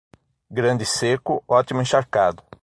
[0.49, 2.41] Grande seco, ótimo encharcado.